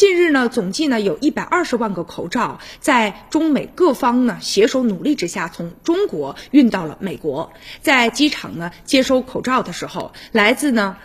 [0.00, 7.52] 近日呢，总计呢有一百二十万个口罩，在中美各方呢携手努力之下，从中国运到了美国。
[7.82, 10.96] 在机场呢接收口罩的时候，来自呢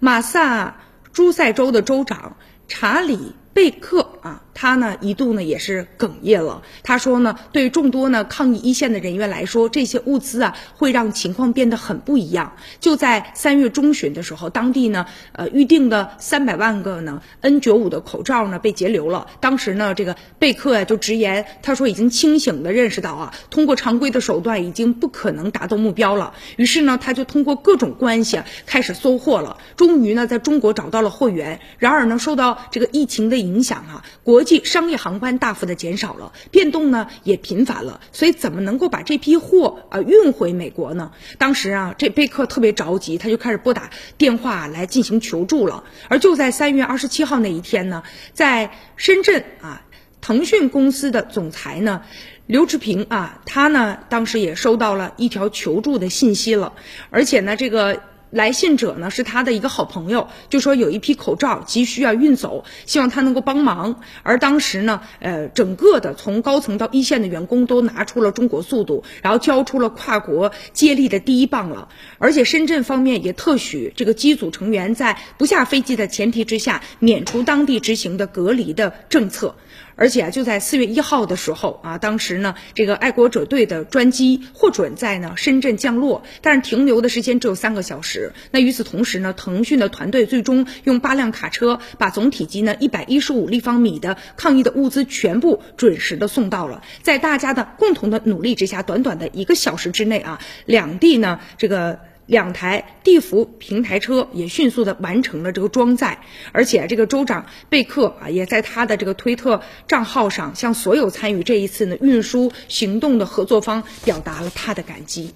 [0.00, 0.78] 马萨
[1.12, 4.42] 诸塞州的州长查理贝克啊。
[4.60, 6.60] 他呢一度呢也是哽咽了。
[6.82, 12.52] 他说呢，对众多呢抗疫一线的人员来说，这些物资啊会让情况变得很不一样。
[12.78, 19.28] 就在三月中旬的时候，当地呢呃预定的三百万个呢 N95 的口罩呢被截留了。
[19.40, 26.34] 当时呢这个贝克呀就直言，他说已经清醒的认识到啊，通过常规的手段已经不可能达到目标了。
[26.56, 29.56] 于是呢他就通过各种关系开始搜货了。
[29.76, 31.60] 终于呢在中国找到了货源。
[31.78, 41.12] 然而呢受到这个疫情的影响啊，国际商业航班大幅的减少了，变动呢也频繁了，所以怎么能够把这批货啊运回美国呢？
[41.38, 45.84] 当时啊，这贝克特别着急，他就开始拨打电话来进行求助了。
[46.08, 49.82] 而就在三月二十七号那一天呢，在深圳啊，
[50.20, 52.02] 腾讯公司的总裁呢
[52.46, 56.72] 刘志平啊，他呢当时也收到了一条求助的信息了，
[57.10, 58.02] 而且呢这个。
[58.30, 64.00] 来信者呢是他的一个好朋友，就说有一批口罩急需要运走，希望他能够帮忙。
[64.22, 71.88] 而当时呢，呃，整个的从高层到一线的员工都拿出了中国速度，然后交出了跨国接力的第一棒了。
[72.18, 79.56] 而且深圳方面也特许这个机组成员在不下飞机的前提之下，免除当地执行的隔离的政策。
[80.00, 88.32] 而且啊，就在四月一号的时候啊，当时呢，这个爱国者队的专机获准在呢深圳降落，但是停留的时间只有三个小时。
[88.50, 96.82] 那与此同时呢，腾讯的团队最终用八辆卡车把总体积呢一百一十五立方米的抗疫的物资全部准时的送到了。
[97.02, 102.00] 在大家的共同的努力之下，短短的一个小时之内啊，两地呢这个。
[102.30, 106.20] 两台地服平台车也迅速的完成了这个装载，
[106.52, 115.34] 而且这个州长贝克啊，也在他的这个推特账号上向所有参与这一次呢运输行动的合作方表达了他的感激。